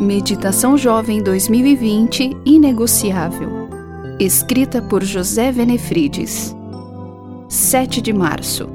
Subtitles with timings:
[0.00, 3.68] Meditação Jovem 2020 Inegociável.
[4.20, 6.54] Escrita por José Venefrides.
[7.48, 8.68] 7 de março.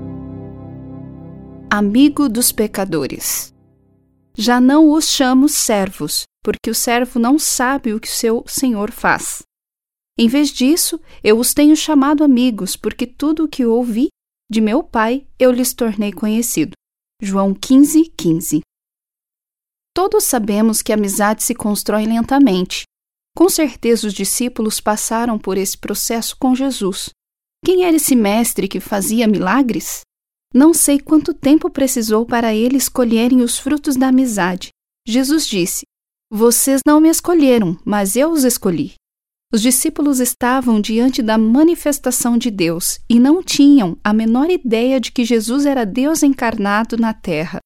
[1.69, 3.53] Amigo dos pecadores.
[4.37, 9.43] Já não os chamo servos, porque o servo não sabe o que seu senhor faz.
[10.19, 14.09] Em vez disso, eu os tenho chamado amigos, porque tudo o que ouvi
[14.51, 16.73] de meu pai eu lhes tornei conhecido.
[17.21, 18.59] João 15, 15.
[19.93, 22.83] Todos sabemos que a amizade se constrói lentamente.
[23.35, 27.09] Com certeza os discípulos passaram por esse processo com Jesus.
[27.63, 30.01] Quem era esse mestre que fazia milagres?
[30.53, 34.69] Não sei quanto tempo precisou para eles escolherem os frutos da amizade.
[35.07, 35.83] Jesus disse:
[36.31, 38.93] Vocês não me escolheram, mas eu os escolhi.
[39.53, 45.11] Os discípulos estavam diante da manifestação de Deus e não tinham a menor ideia de
[45.11, 47.59] que Jesus era Deus encarnado na terra.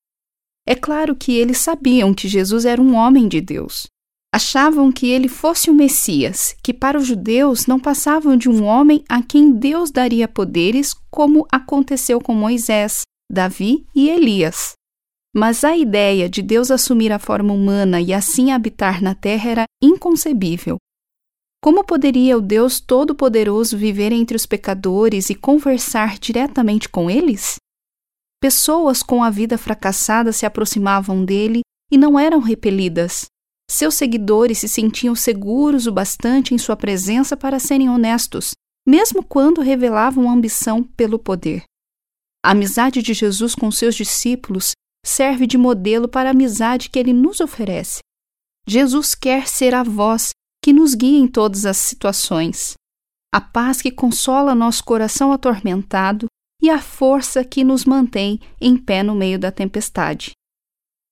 [0.67, 3.87] É claro que eles sabiam que Jesus era um homem de Deus.
[4.35, 9.01] Achavam que ele fosse o Messias, que para os judeus não passavam de um homem
[9.07, 14.73] a quem Deus daria poderes, como aconteceu com Moisés, Davi e Elias.
[15.33, 19.63] Mas a ideia de Deus assumir a forma humana e assim habitar na terra era
[19.81, 20.75] inconcebível.
[21.63, 27.55] Como poderia o Deus Todo-Poderoso viver entre os pecadores e conversar diretamente com eles?
[28.39, 33.25] Pessoas com a vida fracassada se aproximavam dele e não eram repelidas.
[33.69, 38.51] Seus seguidores se sentiam seguros o bastante em sua presença para serem honestos,
[38.87, 41.63] mesmo quando revelavam ambição pelo poder.
[42.45, 44.71] A amizade de Jesus com seus discípulos
[45.05, 47.99] serve de modelo para a amizade que ele nos oferece.
[48.67, 50.29] Jesus quer ser a voz
[50.63, 52.73] que nos guia em todas as situações.
[53.33, 56.27] A paz que consola nosso coração atormentado
[56.61, 60.31] e a força que nos mantém em pé no meio da tempestade.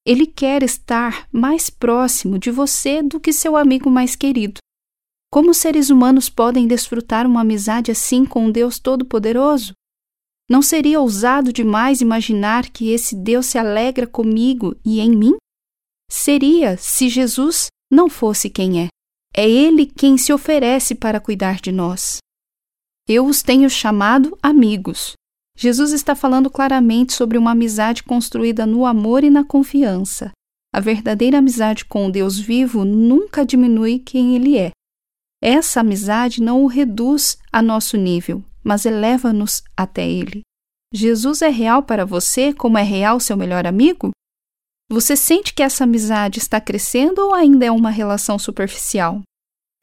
[0.05, 4.59] Ele quer estar mais próximo de você do que seu amigo mais querido.
[5.31, 9.73] Como seres humanos podem desfrutar uma amizade assim com um Deus Todo-Poderoso?
[10.49, 15.35] Não seria ousado demais imaginar que esse Deus se alegra comigo e em mim?
[16.09, 18.87] Seria se Jesus não fosse quem é.
[19.35, 22.19] É Ele quem se oferece para cuidar de nós.
[23.07, 25.13] Eu os tenho chamado amigos,
[25.57, 30.31] Jesus está falando claramente sobre uma amizade construída no amor e na confiança.
[30.73, 34.71] A verdadeira amizade com o Deus vivo nunca diminui quem ele é.
[35.41, 40.41] Essa amizade não o reduz a nosso nível, mas eleva-nos até ele.
[40.93, 44.11] Jesus é real para você como é real seu melhor amigo?
[44.89, 49.21] Você sente que essa amizade está crescendo ou ainda é uma relação superficial?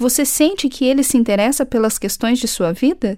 [0.00, 3.14] Você sente que ele se interessa pelas questões de sua vida?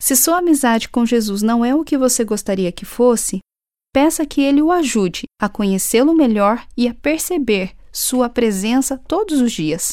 [0.00, 3.38] Se sua amizade com Jesus não é o que você gostaria que fosse,
[3.92, 9.52] peça que ele o ajude a conhecê-lo melhor e a perceber sua presença todos os
[9.52, 9.92] dias.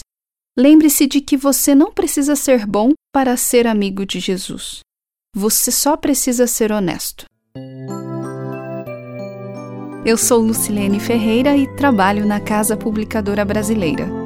[0.57, 4.81] Lembre-se de que você não precisa ser bom para ser amigo de Jesus.
[5.35, 7.25] Você só precisa ser honesto.
[10.05, 14.22] Eu sou Lucilene Ferreira e trabalho na Casa Publicadora Brasileira.